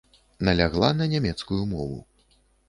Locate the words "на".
1.01-1.07